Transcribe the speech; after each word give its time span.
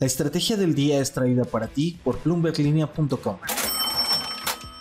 La 0.00 0.08
estrategia 0.08 0.56
del 0.56 0.74
día 0.74 0.98
es 0.98 1.12
traída 1.12 1.44
para 1.44 1.68
ti 1.68 2.00
por 2.02 2.20
bloomberglinea.com. 2.24 3.36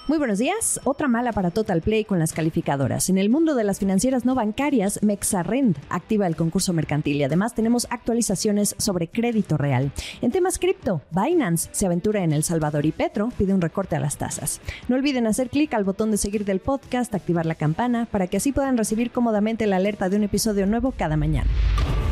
Muy 0.08 0.18
buenos 0.18 0.40
días. 0.40 0.82
Otra 0.86 1.08
mala 1.08 1.32
para 1.34 1.52
Total 1.52 1.84
Play 1.84 2.04
con 2.04 2.18
las 2.18 2.34
calificadoras. 2.34 3.10
En 3.10 3.20
el 3.20 3.30
mundo 3.30 3.54
de 3.54 3.64
las 3.64 3.78
financieras 3.78 4.26
no 4.26 4.34
bancarias, 4.34 5.04
Mexarrend 5.04 5.78
activa 5.90 6.26
el 6.26 6.36
concurso 6.36 6.74
mercantil 6.74 7.18
y 7.18 7.24
además 7.24 7.54
tenemos 7.54 7.86
actualizaciones 7.92 8.76
sobre 8.80 9.08
crédito 9.08 9.56
real. 9.56 9.92
En 10.24 10.32
temas 10.32 10.58
cripto, 10.58 11.04
Binance 11.12 11.70
se 11.74 11.86
aventura 11.86 12.24
en 12.24 12.34
El 12.34 12.44
Salvador 12.44 12.88
y 12.88 12.92
Petro 12.92 13.30
pide 13.38 13.54
un 13.54 13.62
recorte 13.62 13.96
a 13.96 14.00
las 14.00 14.18
tasas. 14.18 14.62
No 14.88 14.96
olviden 14.96 15.28
hacer 15.28 15.52
clic 15.52 15.76
al 15.76 15.84
botón 15.84 16.10
de 16.10 16.18
seguir 16.18 16.44
del 16.44 16.60
podcast, 16.60 17.14
activar 17.14 17.46
la 17.46 17.54
campana 17.54 18.08
para 18.12 18.26
que 18.26 18.38
así 18.38 18.52
puedan 18.52 18.78
recibir 18.78 19.12
cómodamente 19.12 19.68
la 19.68 19.76
alerta 19.76 20.10
de 20.10 20.18
un 20.18 20.24
episodio 20.24 20.66
nuevo 20.66 20.92
cada 20.98 21.18
mañana. 21.18 21.52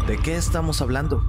¿De 0.08 0.18
qué 0.18 0.36
estamos 0.36 0.82
hablando? 0.82 1.24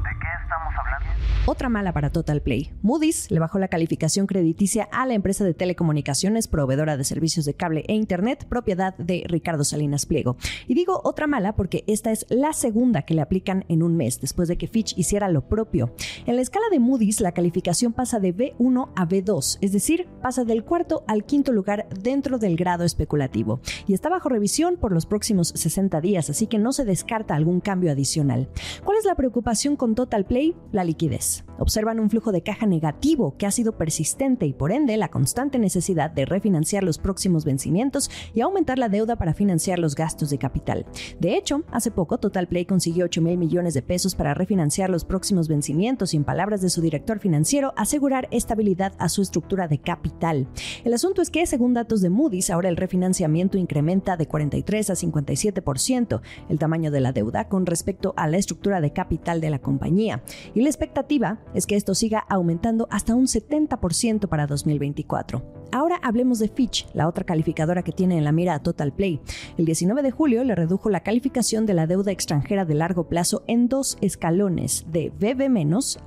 Otra 1.45 1.69
mala 1.69 1.93
para 1.93 2.11
Total 2.11 2.41
Play. 2.41 2.71
Moody's 2.83 3.29
le 3.33 3.41
bajó 3.41 3.59
la 3.59 3.67
calificación 3.67 4.29
crediticia 4.29 4.89
a 4.93 5.07
la 5.07 5.15
empresa 5.15 5.43
de 5.43 5.55
telecomunicaciones 5.55 6.47
proveedora 6.47 6.97
de 6.97 7.03
servicios 7.03 7.45
de 7.45 7.55
cable 7.55 7.85
e 7.89 7.95
internet, 7.95 8.47
propiedad 8.49 8.97
de 8.97 9.25
Ricardo 9.27 9.65
Salinas 9.65 10.07
Pliego. 10.07 10.37
Y 10.69 10.75
digo 10.75 11.01
otra 11.03 11.27
mala 11.27 11.57
porque 11.57 11.83
esta 11.89 12.13
es 12.13 12.27
la 12.29 12.53
segunda 12.53 13.03
que 13.03 13.15
le 13.15 13.23
aplican 13.23 13.65
en 13.69 13.83
un 13.83 13.97
mes, 13.97 14.21
después 14.21 14.47
de 14.47 14.57
que 14.57 14.69
Fitch 14.69 14.97
hiciera 14.97 15.29
lo 15.29 15.49
propio. 15.49 15.93
En 16.27 16.37
la 16.37 16.43
escala 16.43 16.67
de 16.71 16.79
Moody's, 16.79 17.21
la 17.21 17.33
calificación 17.33 17.93
pasa 17.93 18.21
de 18.21 18.37
B1 18.37 18.93
a 18.95 19.09
B2, 19.09 19.59
es 19.61 19.73
decir, 19.73 20.07
pasa 20.23 20.45
del 20.45 20.63
cuarto 20.63 21.03
al 21.09 21.25
quinto 21.25 21.51
lugar 21.51 21.89
dentro 22.01 22.39
del 22.39 22.57
grado 22.57 22.85
especulativo. 22.85 23.61
Y 23.89 23.95
está 23.95 24.09
bajo 24.09 24.29
revisión 24.29 24.77
por 24.77 24.93
los 24.93 25.07
próximos 25.07 25.49
60 25.49 26.01
días, 26.01 26.31
así 26.31 26.47
que 26.47 26.61
no 26.61 26.73
se 26.73 26.85
descarta 26.85 27.35
algún 27.35 27.59
cambio 27.59 27.91
adicional. 27.91 28.49
¿Cuál 28.85 28.99
es 28.99 29.05
la 29.05 29.17
preocupación 29.17 29.75
con 29.75 29.97
Total 29.97 30.25
Play? 30.25 30.55
La 30.71 30.85
liquidez. 30.85 31.32
Observan 31.59 32.01
un 32.01 32.11
flujo 32.11 32.33
de 32.33 32.43
caja 32.43 32.67
negativo 32.67 33.37
que 33.37 33.47
ha 33.47 33.51
sido 33.51 33.77
persistente 33.77 34.47
y 34.47 34.53
por 34.53 34.73
ende 34.73 34.97
la 34.97 35.09
constante 35.09 35.59
necesidad 35.59 36.11
de 36.11 36.25
refinanciar 36.25 36.83
los 36.83 36.99
próximos 36.99 37.45
vencimientos 37.45 38.11
y 38.35 38.41
aumentar 38.41 38.79
la 38.79 38.89
deuda 38.89 39.17
para 39.17 39.35
financiar 39.35 39.79
los 39.79 39.95
gastos 39.95 40.31
de 40.31 40.39
capital. 40.39 40.87
De 41.21 41.37
hecho, 41.37 41.63
hace 41.71 41.91
poco 41.91 42.19
Total 42.19 42.49
Play 42.49 42.67
consiguió 42.67 43.05
8 43.05 43.23
mil 43.23 43.39
millones 43.39 43.75
de 43.75 43.83
pesos 43.83 44.15
para 44.15 44.35
refinanciar 44.35 44.91
los 44.91 45.05
próximos 45.05 45.49
vencimientos 45.49 46.15
y 46.15 46.17
en 46.17 46.25
palabras 46.25 46.61
de 46.61 46.71
su 46.71 46.81
director 46.81 47.19
financiero, 47.19 47.73
asegurar 47.77 48.29
estabilidad 48.31 48.95
a 48.99 49.09
su 49.09 49.23
estructura 49.23 49.69
de 49.69 49.79
capital. 49.79 50.49
El 50.85 50.95
asunto 50.95 51.23
es 51.23 51.31
que, 51.31 51.47
según 51.47 51.75
datos 51.75 52.01
de 52.01 52.11
Moody's, 52.11 52.51
ahora 52.51 52.69
el 52.69 52.77
refinanciamiento 52.77 53.59
incrementa 53.59 54.17
de 54.17 54.27
43 54.27 54.91
a 54.91 54.95
57% 54.95 56.21
el 56.49 56.59
tamaño 56.59 56.91
de 56.91 57.01
la 57.01 57.13
deuda 57.13 57.49
con 57.49 57.67
respecto 57.67 58.15
a 58.17 58.27
la 58.29 58.39
estructura 58.39 58.81
de 58.81 58.93
capital 58.93 59.41
de 59.41 59.51
la 59.51 59.59
compañía. 59.59 60.23
Y 60.55 60.63
la 60.63 60.69
expectativa 60.69 61.22
es 61.55 61.67
que 61.67 61.77
esto 61.77 61.95
siga 61.95 62.19
aumentando 62.29 62.89
hasta 62.91 63.15
un 63.15 63.27
70% 63.27 64.29
para 64.29 64.47
2024. 64.47 65.63
Ahora 65.75 65.99
hablemos 66.03 66.39
de 66.39 66.49
Fitch, 66.49 66.87
la 66.93 67.09
otra 67.09 67.25
calificadora 67.25 67.83
que 67.83 67.93
tiene 67.93 68.19
en 68.19 68.25
la 68.25 68.33
mira 68.33 68.55
a 68.55 68.63
Total 68.63 68.93
Play. 68.93 69.21
El 69.57 69.65
19 69.65 70.03
de 70.03 70.11
julio 70.11 70.45
le 70.45 70.55
redujo 70.55 70.91
la 70.91 71.01
calificación 71.01 71.65
de 71.65 71.73
la 71.73 71.87
deuda 71.87 72.13
extranjera 72.13 72.67
de 72.67 72.75
largo 72.75 73.09
plazo 73.09 73.43
en 73.47 73.69
dos 73.69 73.97
escalones, 74.03 74.85
de 74.91 75.11
BB- 75.13 75.53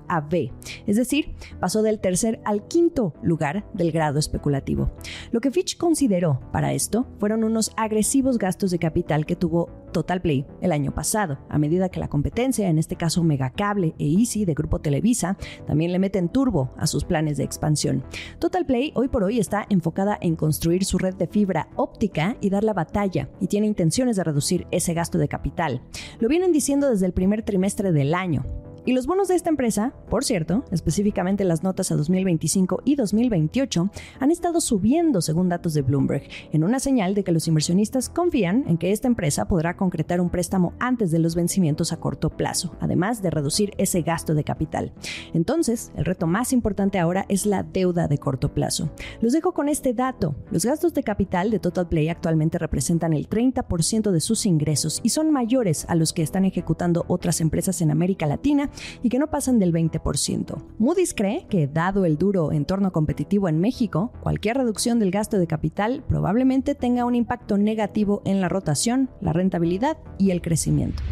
a 0.07 0.21
B, 0.21 0.51
es 0.85 0.97
decir, 0.97 1.35
pasó 1.59 1.81
del 1.81 1.99
tercer 1.99 2.41
al 2.45 2.67
quinto 2.67 3.13
lugar 3.21 3.65
del 3.73 3.91
grado 3.91 4.19
especulativo. 4.19 4.91
Lo 5.31 5.39
que 5.39 5.51
Fitch 5.51 5.77
consideró 5.77 6.39
para 6.51 6.73
esto 6.73 7.07
fueron 7.19 7.43
unos 7.43 7.71
agresivos 7.77 8.37
gastos 8.37 8.71
de 8.71 8.79
capital 8.79 9.25
que 9.25 9.35
tuvo 9.35 9.69
Total 9.95 10.21
Play 10.21 10.45
el 10.59 10.73
año 10.73 10.93
pasado, 10.93 11.39
a 11.47 11.57
medida 11.57 11.87
que 11.87 12.01
la 12.01 12.09
competencia, 12.09 12.67
en 12.67 12.77
este 12.77 12.97
caso 12.97 13.23
Megacable 13.23 13.95
e 13.97 14.05
Easy 14.05 14.43
de 14.43 14.53
Grupo 14.53 14.79
Televisa, 14.79 15.37
también 15.65 15.93
le 15.93 15.99
meten 15.99 16.27
turbo 16.27 16.73
a 16.75 16.85
sus 16.85 17.05
planes 17.05 17.37
de 17.37 17.45
expansión. 17.45 18.03
Total 18.37 18.65
Play 18.65 18.91
hoy 18.95 19.07
por 19.07 19.23
hoy 19.23 19.39
está 19.39 19.65
enfocada 19.69 20.17
en 20.19 20.35
construir 20.35 20.83
su 20.83 20.97
red 20.97 21.15
de 21.15 21.27
fibra 21.27 21.69
óptica 21.77 22.35
y 22.41 22.49
dar 22.49 22.65
la 22.65 22.73
batalla, 22.73 23.29
y 23.39 23.47
tiene 23.47 23.67
intenciones 23.67 24.17
de 24.17 24.25
reducir 24.25 24.67
ese 24.69 24.93
gasto 24.93 25.17
de 25.17 25.29
capital. 25.29 25.81
Lo 26.19 26.27
vienen 26.27 26.51
diciendo 26.51 26.89
desde 26.89 27.05
el 27.05 27.13
primer 27.13 27.43
trimestre 27.43 27.93
del 27.93 28.15
año, 28.15 28.43
y 28.85 28.93
los 28.93 29.07
bonos 29.07 29.27
de 29.27 29.35
esta 29.35 29.49
empresa, 29.49 29.93
por 30.09 30.23
cierto, 30.23 30.63
específicamente 30.71 31.43
las 31.43 31.63
notas 31.63 31.91
a 31.91 31.95
2025 31.95 32.83
y 32.85 32.95
2028, 32.95 33.89
han 34.19 34.31
estado 34.31 34.61
subiendo 34.61 35.21
según 35.21 35.49
datos 35.49 35.73
de 35.73 35.81
Bloomberg, 35.81 36.23
en 36.51 36.63
una 36.63 36.79
señal 36.79 37.15
de 37.15 37.23
que 37.23 37.31
los 37.31 37.47
inversionistas 37.47 38.09
confían 38.09 38.63
en 38.67 38.77
que 38.77 38.91
esta 38.91 39.07
empresa 39.07 39.47
podrá 39.47 39.75
concretar 39.75 40.21
un 40.21 40.29
préstamo 40.29 40.73
antes 40.79 41.09
de 41.09 41.17
los 41.17 41.33
vencimientos 41.33 41.91
a 41.91 41.97
corto 41.97 42.29
plazo, 42.29 42.75
además 42.79 43.23
de 43.23 43.31
reducir 43.31 43.73
ese 43.79 44.03
gasto 44.03 44.35
de 44.35 44.43
capital. 44.43 44.93
Entonces, 45.33 45.91
el 45.95 46.05
reto 46.05 46.27
más 46.27 46.53
importante 46.53 46.99
ahora 46.99 47.25
es 47.27 47.47
la 47.47 47.63
deuda 47.63 48.07
de 48.07 48.19
corto 48.19 48.53
plazo. 48.53 48.91
Los 49.19 49.33
dejo 49.33 49.53
con 49.53 49.67
este 49.67 49.93
dato. 49.93 50.35
Los 50.51 50.63
gastos 50.63 50.93
de 50.93 51.03
capital 51.03 51.49
de 51.49 51.59
Total 51.59 51.87
Play 51.87 52.09
actualmente 52.09 52.59
representan 52.59 53.13
el 53.13 53.27
30% 53.27 54.11
de 54.11 54.21
sus 54.21 54.45
ingresos 54.45 54.99
y 55.01 55.09
son 55.09 55.31
mayores 55.31 55.85
a 55.89 55.95
los 55.95 56.13
que 56.13 56.21
están 56.21 56.45
ejecutando 56.45 57.05
otras 57.07 57.41
empresas 57.41 57.81
en 57.81 57.89
América 57.89 58.27
Latina 58.27 58.69
y 59.03 59.09
que 59.09 59.19
no 59.19 59.27
pasan 59.27 59.59
del 59.59 59.73
20%. 59.73 60.63
Moody's 60.77 61.13
cree 61.13 61.47
que, 61.49 61.67
dado 61.67 62.05
el 62.05 62.17
duro 62.17 62.51
entorno 62.51 62.91
competitivo 62.91 63.49
en 63.49 63.59
México, 63.59 64.11
cualquier 64.21 64.57
reducción 64.57 64.99
del 64.99 65.11
gasto 65.11 65.37
de 65.37 65.47
capital 65.47 66.03
probablemente 66.07 66.75
tenga 66.75 67.05
un 67.05 67.15
impacto 67.15 67.57
negativo 67.57 68.21
en 68.25 68.41
la 68.41 68.49
rotación, 68.49 69.09
la 69.21 69.33
rentabilidad 69.33 69.97
y 70.17 70.31
el 70.31 70.41
crecimiento. 70.41 71.03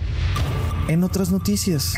En 0.88 1.04
otras 1.04 1.32
noticias. 1.32 1.96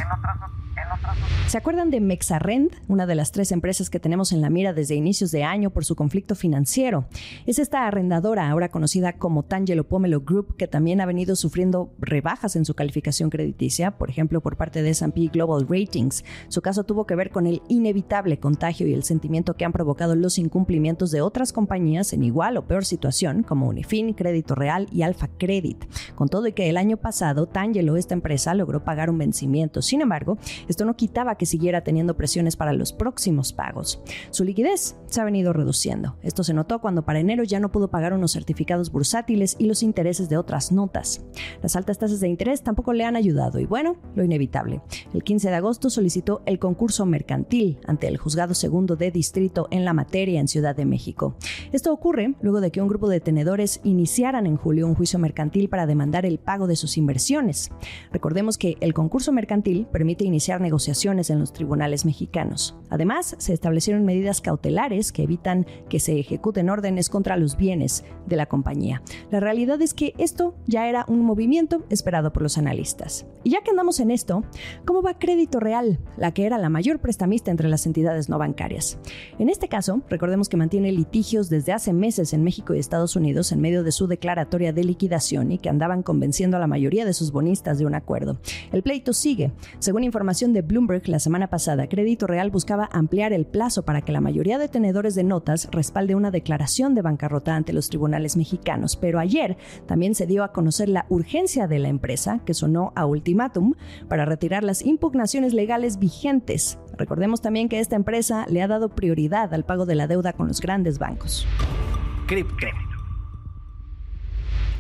¿Se 1.47 1.59
acuerdan 1.59 1.91
de 1.91 2.01
Mexarrend, 2.01 2.71
una 2.87 3.05
de 3.05 3.13
las 3.13 3.31
tres 3.31 3.51
empresas 3.51 3.91
que 3.91 3.99
tenemos 3.99 4.33
en 4.33 4.41
la 4.41 4.49
mira 4.49 4.73
desde 4.73 4.95
inicios 4.95 5.29
de 5.31 5.43
año 5.43 5.69
por 5.69 5.85
su 5.85 5.95
conflicto 5.95 6.33
financiero? 6.33 7.05
Es 7.45 7.59
esta 7.59 7.85
arrendadora, 7.85 8.49
ahora 8.49 8.69
conocida 8.69 9.13
como 9.13 9.43
Tangelo 9.43 9.87
Pomelo 9.87 10.21
Group, 10.21 10.57
que 10.57 10.67
también 10.67 11.01
ha 11.01 11.05
venido 11.05 11.35
sufriendo 11.35 11.93
rebajas 11.99 12.55
en 12.55 12.65
su 12.65 12.73
calificación 12.73 13.29
crediticia, 13.29 13.91
por 13.91 14.09
ejemplo, 14.09 14.41
por 14.41 14.57
parte 14.57 14.81
de 14.81 14.89
S&P 14.89 15.29
Global 15.31 15.67
Ratings. 15.69 16.25
Su 16.47 16.63
caso 16.63 16.83
tuvo 16.83 17.05
que 17.05 17.15
ver 17.15 17.29
con 17.29 17.45
el 17.45 17.61
inevitable 17.69 18.39
contagio 18.39 18.87
y 18.87 18.93
el 18.93 19.03
sentimiento 19.03 19.55
que 19.55 19.65
han 19.65 19.71
provocado 19.71 20.15
los 20.15 20.39
incumplimientos 20.39 21.11
de 21.11 21.21
otras 21.21 21.53
compañías 21.53 22.11
en 22.11 22.23
igual 22.23 22.57
o 22.57 22.65
peor 22.65 22.85
situación, 22.85 23.43
como 23.43 23.67
Unifin, 23.67 24.13
Crédito 24.13 24.55
Real 24.55 24.87
y 24.91 25.03
Alfa 25.03 25.29
Credit. 25.37 25.85
Con 26.15 26.27
todo 26.27 26.47
y 26.47 26.53
que 26.53 26.69
el 26.69 26.77
año 26.77 26.97
pasado 26.97 27.45
Tangelo, 27.45 27.97
esta 27.97 28.15
empresa, 28.15 28.55
logró 28.55 28.83
pagar 28.83 29.11
un 29.11 29.19
vencimiento. 29.19 29.83
Sin 29.83 30.01
embargo, 30.01 30.39
esto 30.67 30.85
no 30.85 30.95
quitaba 30.95 31.34
que 31.37 31.45
siguiera 31.45 31.83
teniendo 31.83 32.17
presiones 32.17 32.55
para 32.55 32.73
los 32.73 32.93
próximos 32.93 33.53
pagos. 33.53 34.01
Su 34.31 34.43
liquidez 34.43 34.97
se 35.07 35.21
ha 35.21 35.25
venido 35.25 35.53
reduciendo. 35.53 36.17
Esto 36.21 36.43
se 36.43 36.53
notó 36.53 36.79
cuando 36.79 37.05
para 37.05 37.19
enero 37.19 37.43
ya 37.43 37.59
no 37.59 37.71
pudo 37.71 37.89
pagar 37.89 38.13
unos 38.13 38.33
certificados 38.33 38.91
bursátiles 38.91 39.55
y 39.59 39.65
los 39.65 39.83
intereses 39.83 40.29
de 40.29 40.37
otras 40.37 40.71
notas. 40.71 41.25
Las 41.61 41.75
altas 41.75 41.97
tasas 41.97 42.19
de 42.19 42.27
interés 42.27 42.63
tampoco 42.63 42.93
le 42.93 43.05
han 43.05 43.15
ayudado 43.15 43.59
y 43.59 43.65
bueno, 43.65 43.97
lo 44.15 44.23
inevitable. 44.23 44.81
El 45.13 45.23
15 45.23 45.49
de 45.49 45.55
agosto 45.55 45.89
solicitó 45.89 46.41
el 46.45 46.59
concurso 46.59 47.05
mercantil 47.05 47.79
ante 47.87 48.07
el 48.07 48.17
juzgado 48.17 48.53
segundo 48.53 48.95
de 48.95 49.11
distrito 49.11 49.67
en 49.71 49.85
la 49.85 49.93
materia 49.93 50.39
en 50.39 50.47
Ciudad 50.47 50.75
de 50.75 50.85
México. 50.85 51.35
Esto 51.71 51.93
ocurre 51.93 52.35
luego 52.41 52.61
de 52.61 52.71
que 52.71 52.81
un 52.81 52.87
grupo 52.87 53.09
de 53.09 53.19
tenedores 53.19 53.81
iniciaran 53.83 54.45
en 54.45 54.57
julio 54.57 54.87
un 54.87 54.95
juicio 54.95 55.19
mercantil 55.19 55.69
para 55.69 55.85
demandar 55.85 56.25
el 56.25 56.39
pago 56.39 56.67
de 56.67 56.75
sus 56.75 56.97
inversiones. 56.97 57.71
Recordemos 58.11 58.57
que 58.57 58.77
el 58.79 58.93
concurso 58.93 59.31
mercantil 59.31 59.87
permite 59.91 60.25
iniciar 60.25 60.61
negociaciones 60.61 61.24
en 61.29 61.39
los 61.39 61.53
tribunales 61.53 62.05
mexicanos. 62.05 62.75
Además, 62.89 63.35
se 63.39 63.53
establecieron 63.53 64.05
medidas 64.05 64.41
cautelares 64.41 65.11
que 65.11 65.23
evitan 65.23 65.65
que 65.89 65.99
se 65.99 66.19
ejecuten 66.19 66.69
órdenes 66.69 67.09
contra 67.09 67.37
los 67.37 67.57
bienes 67.57 68.03
de 68.25 68.35
la 68.35 68.45
compañía. 68.45 69.01
La 69.31 69.39
realidad 69.39 69.81
es 69.81 69.93
que 69.93 70.13
esto 70.17 70.55
ya 70.65 70.87
era 70.87 71.05
un 71.07 71.21
movimiento 71.21 71.83
esperado 71.89 72.31
por 72.31 72.43
los 72.43 72.57
analistas. 72.57 73.25
Y 73.43 73.51
ya 73.51 73.61
que 73.61 73.71
andamos 73.71 73.99
en 73.99 74.11
esto, 74.11 74.43
¿cómo 74.85 75.01
va 75.01 75.19
Crédito 75.19 75.59
Real, 75.59 75.99
la 76.17 76.33
que 76.33 76.45
era 76.45 76.57
la 76.57 76.69
mayor 76.69 76.99
prestamista 76.99 77.51
entre 77.51 77.69
las 77.69 77.85
entidades 77.85 78.29
no 78.29 78.37
bancarias? 78.37 78.97
En 79.39 79.49
este 79.49 79.67
caso, 79.67 80.01
recordemos 80.09 80.49
que 80.49 80.57
mantiene 80.57 80.91
litigios 80.91 81.49
desde 81.49 81.73
hace 81.73 81.93
meses 81.93 82.33
en 82.33 82.43
México 82.43 82.73
y 82.73 82.79
Estados 82.79 83.15
Unidos 83.15 83.51
en 83.51 83.61
medio 83.61 83.83
de 83.83 83.91
su 83.91 84.07
declaratoria 84.07 84.73
de 84.73 84.83
liquidación 84.83 85.51
y 85.51 85.57
que 85.57 85.69
andaban 85.69 86.03
convenciendo 86.03 86.57
a 86.57 86.59
la 86.59 86.67
mayoría 86.67 87.05
de 87.05 87.13
sus 87.13 87.31
bonistas 87.31 87.77
de 87.77 87.85
un 87.85 87.95
acuerdo. 87.95 88.39
El 88.71 88.83
pleito 88.83 89.13
sigue. 89.13 89.51
Según 89.79 90.03
información 90.03 90.53
de 90.53 90.61
Bloomberg, 90.61 91.07
la 91.15 91.19
semana 91.19 91.47
pasada, 91.47 91.87
Crédito 91.87 92.27
Real 92.27 92.51
buscaba 92.51 92.89
ampliar 92.91 93.31
el 93.31 93.45
plazo 93.45 93.85
para 93.85 94.01
que 94.01 94.11
la 94.11 94.19
mayoría 94.19 94.57
de 94.57 94.67
tenedores 94.67 95.15
de 95.15 95.23
notas 95.23 95.69
respalde 95.71 96.13
una 96.13 96.29
declaración 96.29 96.93
de 96.93 97.01
bancarrota 97.01 97.55
ante 97.55 97.71
los 97.71 97.87
tribunales 97.87 98.35
mexicanos, 98.35 98.97
pero 98.97 99.17
ayer 99.17 99.55
también 99.85 100.13
se 100.13 100.27
dio 100.27 100.43
a 100.43 100.51
conocer 100.51 100.89
la 100.89 101.05
urgencia 101.07 101.67
de 101.67 101.79
la 101.79 101.87
empresa, 101.87 102.41
que 102.45 102.53
sonó 102.53 102.91
a 102.97 103.05
ultimátum, 103.05 103.75
para 104.09 104.25
retirar 104.25 104.65
las 104.65 104.85
impugnaciones 104.85 105.53
legales 105.53 105.99
vigentes. 105.99 106.79
Recordemos 106.97 107.41
también 107.41 107.69
que 107.69 107.79
esta 107.79 107.95
empresa 107.95 108.45
le 108.49 108.61
ha 108.61 108.67
dado 108.67 108.89
prioridad 108.89 109.53
al 109.53 109.63
pago 109.63 109.85
de 109.85 109.95
la 109.95 110.07
deuda 110.07 110.33
con 110.33 110.49
los 110.49 110.59
grandes 110.59 110.99
bancos. 110.99 111.47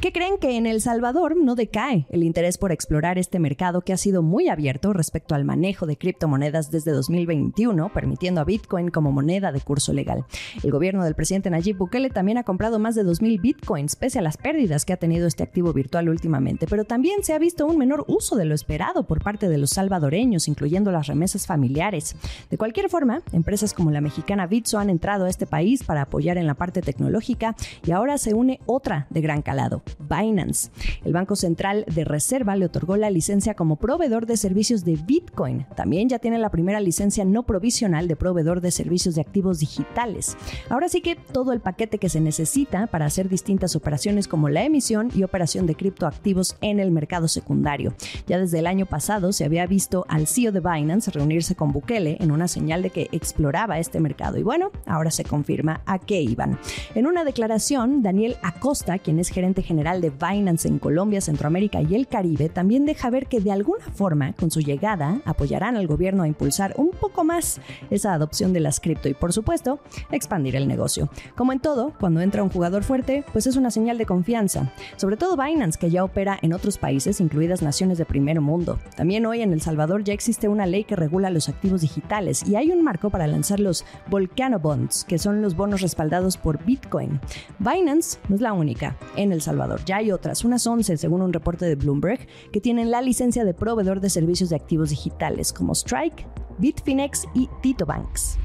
¿Qué 0.05 0.11
creen 0.11 0.37
que 0.37 0.55
en 0.55 0.67
El 0.67 0.81
Salvador 0.81 1.35
no 1.35 1.55
decae 1.55 2.05
el 2.11 2.21
interés 2.21 2.59
por 2.59 2.71
explorar 2.71 3.17
este 3.17 3.39
mercado 3.39 3.81
que 3.81 3.91
ha 3.91 3.97
sido 3.97 4.21
muy 4.21 4.49
abierto 4.49 4.93
respecto 4.93 5.33
al 5.33 5.45
manejo 5.45 5.87
de 5.87 5.97
criptomonedas 5.97 6.69
desde 6.69 6.91
2021, 6.91 7.91
permitiendo 7.91 8.39
a 8.39 8.43
Bitcoin 8.43 8.89
como 8.89 9.11
moneda 9.11 9.51
de 9.51 9.61
curso 9.61 9.93
legal? 9.93 10.23
El 10.61 10.69
gobierno 10.69 11.03
del 11.03 11.15
presidente 11.15 11.49
Nayib 11.49 11.77
Bukele 11.77 12.11
también 12.11 12.37
ha 12.37 12.43
comprado 12.43 12.77
más 12.77 12.93
de 12.93 13.03
2.000 13.03 13.41
Bitcoins, 13.41 13.95
pese 13.95 14.19
a 14.19 14.21
las 14.21 14.37
pérdidas 14.37 14.85
que 14.85 14.93
ha 14.93 14.97
tenido 14.97 15.25
este 15.25 15.41
activo 15.41 15.73
virtual 15.73 16.07
últimamente, 16.07 16.67
pero 16.67 16.83
también 16.83 17.23
se 17.23 17.33
ha 17.33 17.39
visto 17.39 17.65
un 17.65 17.79
menor 17.79 18.05
uso 18.07 18.35
de 18.35 18.45
lo 18.45 18.53
esperado 18.53 19.07
por 19.07 19.23
parte 19.23 19.49
de 19.49 19.57
los 19.57 19.71
salvadoreños, 19.71 20.47
incluyendo 20.47 20.91
las 20.91 21.07
remesas 21.07 21.47
familiares. 21.47 22.15
De 22.51 22.59
cualquier 22.59 22.91
forma, 22.91 23.23
empresas 23.31 23.73
como 23.73 23.89
la 23.89 24.01
mexicana 24.01 24.45
Bitso 24.45 24.77
han 24.77 24.91
entrado 24.91 25.25
a 25.25 25.31
este 25.31 25.47
país 25.47 25.83
para 25.83 26.03
apoyar 26.03 26.37
en 26.37 26.45
la 26.45 26.53
parte 26.53 26.83
tecnológica 26.83 27.55
y 27.83 27.89
ahora 27.89 28.19
se 28.19 28.35
une 28.35 28.59
otra 28.67 29.07
de 29.09 29.21
gran 29.21 29.41
calado, 29.41 29.81
Binance. 29.99 30.71
El 31.03 31.13
Banco 31.13 31.35
Central 31.35 31.85
de 31.93 32.03
Reserva 32.03 32.55
le 32.55 32.65
otorgó 32.65 32.97
la 32.97 33.09
licencia 33.09 33.53
como 33.53 33.75
proveedor 33.77 34.25
de 34.25 34.37
servicios 34.37 34.83
de 34.83 34.95
Bitcoin. 34.95 35.65
También 35.75 36.09
ya 36.09 36.19
tiene 36.19 36.39
la 36.39 36.49
primera 36.49 36.79
licencia 36.79 37.25
no 37.25 37.43
provisional 37.43 38.07
de 38.07 38.15
proveedor 38.15 38.61
de 38.61 38.71
servicios 38.71 39.15
de 39.15 39.21
activos 39.21 39.59
digitales. 39.59 40.35
Ahora 40.69 40.89
sí 40.89 41.01
que 41.01 41.15
todo 41.15 41.53
el 41.53 41.61
paquete 41.61 41.97
que 41.97 42.09
se 42.09 42.19
necesita 42.19 42.87
para 42.87 43.05
hacer 43.05 43.29
distintas 43.29 43.75
operaciones 43.75 44.27
como 44.27 44.49
la 44.49 44.63
emisión 44.63 45.09
y 45.13 45.23
operación 45.23 45.67
de 45.67 45.75
criptoactivos 45.75 46.57
en 46.61 46.79
el 46.79 46.91
mercado 46.91 47.27
secundario. 47.27 47.93
Ya 48.27 48.39
desde 48.39 48.59
el 48.59 48.67
año 48.67 48.85
pasado 48.85 49.31
se 49.31 49.45
había 49.45 49.67
visto 49.67 50.05
al 50.09 50.27
CEO 50.27 50.51
de 50.51 50.59
Binance 50.59 51.11
reunirse 51.11 51.55
con 51.55 51.71
Bukele 51.71 52.17
en 52.19 52.31
una 52.31 52.47
señal 52.47 52.81
de 52.81 52.89
que 52.89 53.09
exploraba 53.11 53.79
este 53.79 53.99
mercado. 53.99 54.37
Y 54.37 54.43
bueno, 54.43 54.71
ahora 54.85 55.11
se 55.11 55.23
confirma 55.23 55.81
a 55.85 55.99
qué 55.99 56.21
iban. 56.21 56.59
En 56.95 57.07
una 57.07 57.23
declaración, 57.23 58.01
Daniel 58.01 58.37
Acosta, 58.41 58.99
quien 58.99 59.19
es 59.19 59.29
gerente 59.29 59.61
general 59.61 59.74
de 59.75 60.09
Binance 60.09 60.67
en 60.67 60.79
Colombia, 60.79 61.21
Centroamérica 61.21 61.81
y 61.81 61.95
el 61.95 62.07
Caribe, 62.07 62.49
también 62.49 62.85
deja 62.85 63.09
ver 63.09 63.27
que 63.27 63.41
de 63.41 63.51
alguna 63.51 63.85
forma, 63.93 64.33
con 64.33 64.49
su 64.49 64.61
llegada, 64.61 65.21
apoyarán 65.25 65.75
al 65.75 65.85
gobierno 65.85 66.23
a 66.23 66.27
impulsar 66.27 66.73
un 66.77 66.91
poco 66.91 67.23
más 67.23 67.59
esa 67.89 68.13
adopción 68.13 68.53
de 68.53 68.61
las 68.61 68.79
cripto 68.79 69.09
y, 69.09 69.13
por 69.13 69.33
supuesto, 69.33 69.79
expandir 70.11 70.55
el 70.55 70.67
negocio. 70.67 71.09
Como 71.35 71.51
en 71.51 71.59
todo, 71.59 71.93
cuando 71.99 72.21
entra 72.21 72.41
un 72.41 72.49
jugador 72.49 72.83
fuerte, 72.83 73.23
pues 73.33 73.47
es 73.47 73.57
una 73.57 73.69
señal 73.69 73.97
de 73.97 74.05
confianza. 74.05 74.71
Sobre 74.95 75.17
todo 75.17 75.37
Binance, 75.37 75.77
que 75.77 75.91
ya 75.91 76.03
opera 76.03 76.39
en 76.41 76.53
otros 76.53 76.77
países, 76.77 77.19
incluidas 77.19 77.61
naciones 77.61 77.97
de 77.97 78.05
primer 78.05 78.39
mundo. 78.41 78.79
También 78.95 79.25
hoy 79.25 79.41
en 79.41 79.53
El 79.53 79.61
Salvador 79.61 80.03
ya 80.03 80.13
existe 80.13 80.47
una 80.47 80.65
ley 80.65 80.85
que 80.85 80.95
regula 80.95 81.29
los 81.29 81.49
activos 81.49 81.81
digitales 81.81 82.47
y 82.47 82.55
hay 82.55 82.71
un 82.71 82.81
marco 82.81 83.09
para 83.09 83.27
lanzar 83.27 83.59
los 83.59 83.85
Volcano 84.09 84.59
Bonds, 84.59 85.03
que 85.03 85.19
son 85.19 85.41
los 85.41 85.55
bonos 85.55 85.81
respaldados 85.81 86.37
por 86.37 86.63
Bitcoin. 86.63 87.19
Binance 87.59 88.19
no 88.29 88.35
es 88.35 88.41
la 88.41 88.53
única 88.53 88.95
en 89.15 89.31
El 89.31 89.41
Salvador. 89.41 89.64
Ya 89.85 89.97
hay 89.97 90.11
otras, 90.11 90.43
unas 90.43 90.65
11 90.65 90.97
según 90.97 91.21
un 91.21 91.33
reporte 91.33 91.65
de 91.65 91.75
Bloomberg, 91.75 92.27
que 92.51 92.61
tienen 92.61 92.91
la 92.91 93.01
licencia 93.01 93.43
de 93.43 93.53
proveedor 93.53 93.99
de 93.99 94.09
servicios 94.09 94.49
de 94.49 94.55
activos 94.55 94.89
digitales 94.89 95.51
como 95.51 95.73
Strike, 95.73 96.27
Bitfinex 96.57 97.25
y 97.33 97.49
Tito 97.61 97.85
Banks. 97.85 98.37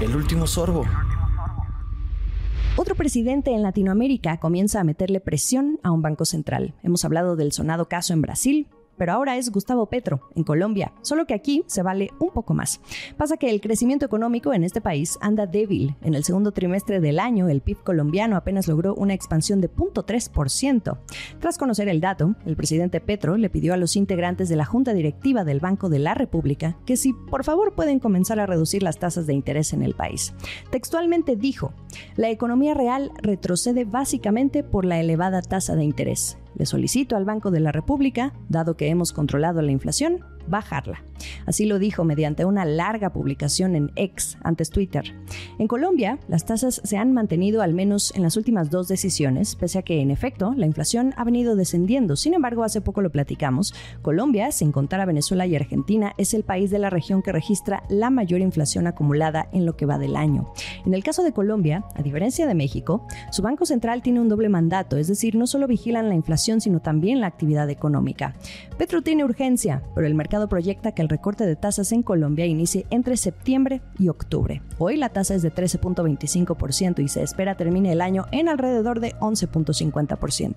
El 0.00 0.14
último 0.14 0.46
sorbo. 0.46 0.84
Otro 2.76 2.96
presidente 2.96 3.52
en 3.52 3.62
Latinoamérica 3.62 4.38
comienza 4.38 4.80
a 4.80 4.84
meterle 4.84 5.20
presión 5.20 5.78
a 5.82 5.92
un 5.92 6.02
banco 6.02 6.24
central. 6.24 6.74
Hemos 6.82 7.04
hablado 7.04 7.36
del 7.36 7.52
sonado 7.52 7.88
caso 7.88 8.12
en 8.12 8.20
Brasil, 8.20 8.68
pero 8.96 9.12
ahora 9.12 9.36
es 9.36 9.50
Gustavo 9.50 9.86
Petro, 9.86 10.20
en 10.34 10.44
Colombia, 10.44 10.92
solo 11.02 11.26
que 11.26 11.34
aquí 11.34 11.64
se 11.66 11.82
vale 11.82 12.10
un 12.18 12.30
poco 12.30 12.54
más. 12.54 12.80
Pasa 13.16 13.36
que 13.36 13.50
el 13.50 13.60
crecimiento 13.60 14.06
económico 14.06 14.52
en 14.52 14.64
este 14.64 14.80
país 14.80 15.18
anda 15.20 15.46
débil. 15.46 15.96
En 16.02 16.14
el 16.14 16.24
segundo 16.24 16.52
trimestre 16.52 17.00
del 17.00 17.18
año, 17.18 17.48
el 17.48 17.60
PIB 17.60 17.82
colombiano 17.82 18.36
apenas 18.36 18.68
logró 18.68 18.94
una 18.94 19.14
expansión 19.14 19.60
de 19.60 19.70
0.3%. 19.70 20.98
Tras 21.40 21.58
conocer 21.58 21.88
el 21.88 22.00
dato, 22.00 22.34
el 22.46 22.56
presidente 22.56 23.00
Petro 23.00 23.36
le 23.36 23.50
pidió 23.50 23.74
a 23.74 23.76
los 23.76 23.96
integrantes 23.96 24.48
de 24.48 24.56
la 24.56 24.64
Junta 24.64 24.94
Directiva 24.94 25.44
del 25.44 25.60
Banco 25.60 25.88
de 25.88 25.98
la 25.98 26.14
República 26.14 26.76
que 26.84 26.96
si 26.96 27.12
por 27.12 27.44
favor 27.44 27.74
pueden 27.74 27.98
comenzar 27.98 28.40
a 28.40 28.46
reducir 28.46 28.82
las 28.82 28.98
tasas 28.98 29.26
de 29.26 29.34
interés 29.34 29.72
en 29.72 29.82
el 29.82 29.94
país. 29.94 30.34
Textualmente 30.70 31.36
dijo, 31.36 31.72
la 32.16 32.30
economía 32.30 32.74
real 32.74 33.10
retrocede 33.16 33.84
básicamente 33.84 34.62
por 34.62 34.84
la 34.84 35.00
elevada 35.00 35.42
tasa 35.42 35.76
de 35.76 35.84
interés. 35.84 36.38
Le 36.56 36.66
solicito 36.66 37.16
al 37.16 37.24
Banco 37.24 37.50
de 37.50 37.60
la 37.60 37.72
República, 37.72 38.32
dado 38.48 38.76
que 38.76 38.88
hemos 38.88 39.12
controlado 39.12 39.62
la 39.62 39.72
inflación, 39.72 40.24
bajarla. 40.46 41.02
Así 41.46 41.64
lo 41.64 41.78
dijo 41.78 42.04
mediante 42.04 42.44
una 42.44 42.64
larga 42.64 43.12
publicación 43.12 43.76
en 43.76 43.90
X, 43.96 44.36
antes 44.42 44.70
Twitter. 44.70 45.14
En 45.58 45.68
Colombia, 45.68 46.18
las 46.28 46.44
tasas 46.44 46.80
se 46.84 46.96
han 46.96 47.12
mantenido 47.12 47.62
al 47.62 47.74
menos 47.74 48.12
en 48.14 48.22
las 48.22 48.36
últimas 48.36 48.70
dos 48.70 48.88
decisiones, 48.88 49.56
pese 49.56 49.78
a 49.78 49.82
que, 49.82 50.00
en 50.00 50.10
efecto, 50.10 50.54
la 50.56 50.66
inflación 50.66 51.14
ha 51.16 51.24
venido 51.24 51.56
descendiendo. 51.56 52.16
Sin 52.16 52.34
embargo, 52.34 52.64
hace 52.64 52.80
poco 52.80 53.00
lo 53.00 53.10
platicamos, 53.10 53.74
Colombia, 54.02 54.52
sin 54.52 54.72
contar 54.72 55.00
a 55.00 55.06
Venezuela 55.06 55.46
y 55.46 55.56
Argentina, 55.56 56.12
es 56.18 56.34
el 56.34 56.44
país 56.44 56.70
de 56.70 56.78
la 56.78 56.90
región 56.90 57.22
que 57.22 57.32
registra 57.32 57.84
la 57.88 58.10
mayor 58.10 58.40
inflación 58.40 58.86
acumulada 58.86 59.48
en 59.52 59.66
lo 59.66 59.76
que 59.76 59.86
va 59.86 59.98
del 59.98 60.16
año. 60.16 60.52
En 60.84 60.94
el 60.94 61.04
caso 61.04 61.22
de 61.22 61.32
Colombia, 61.32 61.84
a 61.94 62.02
diferencia 62.02 62.46
de 62.46 62.54
México, 62.54 63.06
su 63.30 63.42
Banco 63.42 63.66
Central 63.66 64.02
tiene 64.02 64.20
un 64.20 64.28
doble 64.28 64.48
mandato, 64.48 64.96
es 64.96 65.08
decir, 65.08 65.36
no 65.36 65.46
solo 65.46 65.66
vigilan 65.66 66.08
la 66.08 66.14
inflación, 66.14 66.60
sino 66.60 66.80
también 66.80 67.20
la 67.20 67.26
actividad 67.26 67.70
económica. 67.70 68.34
Petro 68.78 69.02
tiene 69.02 69.24
urgencia, 69.24 69.82
pero 69.94 70.06
el 70.06 70.14
proyecta 70.48 70.92
que 70.92 71.02
el 71.02 71.08
recorte 71.08 71.46
de 71.46 71.56
tasas 71.56 71.92
en 71.92 72.02
Colombia 72.02 72.46
inicie 72.46 72.86
entre 72.90 73.16
septiembre 73.16 73.80
y 73.98 74.08
octubre. 74.08 74.62
Hoy 74.78 74.96
la 74.96 75.08
tasa 75.08 75.34
es 75.34 75.42
de 75.42 75.52
13.25% 75.52 77.02
y 77.02 77.08
se 77.08 77.22
espera 77.22 77.56
termine 77.56 77.92
el 77.92 78.00
año 78.00 78.26
en 78.32 78.48
alrededor 78.48 79.00
de 79.00 79.14
11.50%. 79.16 80.54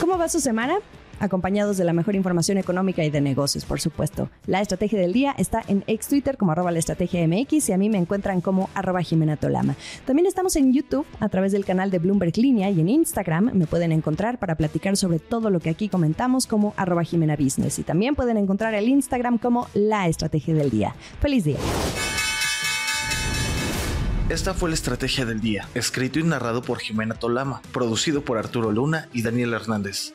¿Cómo 0.00 0.16
va 0.16 0.28
su 0.28 0.40
semana? 0.40 0.78
Acompañados 1.20 1.76
de 1.76 1.84
la 1.84 1.92
mejor 1.92 2.16
información 2.16 2.58
económica 2.58 3.04
y 3.04 3.10
de 3.10 3.20
negocios, 3.20 3.64
por 3.64 3.80
supuesto. 3.80 4.30
La 4.46 4.60
estrategia 4.60 4.98
del 4.98 5.12
día 5.12 5.34
está 5.38 5.62
en 5.68 5.84
ex 5.86 6.08
Twitter 6.08 6.36
como 6.36 6.52
arroba 6.52 6.72
la 6.72 6.78
estrategia 6.78 7.26
MX 7.26 7.68
y 7.68 7.72
a 7.72 7.78
mí 7.78 7.88
me 7.88 7.98
encuentran 7.98 8.40
como 8.40 8.70
arroba 8.74 9.02
Jimena 9.02 9.36
Tolama. 9.36 9.76
También 10.06 10.26
estamos 10.26 10.56
en 10.56 10.72
YouTube 10.72 11.06
a 11.20 11.28
través 11.28 11.52
del 11.52 11.64
canal 11.64 11.90
de 11.90 11.98
Bloomberg 11.98 12.36
Línea 12.36 12.70
y 12.70 12.80
en 12.80 12.88
Instagram 12.88 13.50
me 13.54 13.66
pueden 13.66 13.92
encontrar 13.92 14.38
para 14.38 14.56
platicar 14.56 14.96
sobre 14.96 15.18
todo 15.18 15.50
lo 15.50 15.60
que 15.60 15.70
aquí 15.70 15.88
comentamos 15.88 16.46
como 16.46 16.74
arroba 16.76 17.04
Jimena 17.04 17.36
Business 17.36 17.78
y 17.78 17.82
también 17.82 18.14
pueden 18.14 18.36
encontrar 18.36 18.74
el 18.74 18.88
Instagram 18.88 19.38
como 19.38 19.68
la 19.74 20.08
estrategia 20.08 20.54
del 20.54 20.70
día. 20.70 20.94
Feliz 21.20 21.44
día. 21.44 21.58
Esta 24.30 24.54
fue 24.54 24.68
la 24.68 24.76
estrategia 24.76 25.24
del 25.24 25.40
día, 25.40 25.68
escrito 25.74 26.20
y 26.20 26.22
narrado 26.22 26.62
por 26.62 26.78
Jimena 26.78 27.16
Tolama, 27.16 27.62
producido 27.72 28.22
por 28.24 28.38
Arturo 28.38 28.70
Luna 28.70 29.08
y 29.12 29.22
Daniel 29.22 29.54
Hernández. 29.54 30.14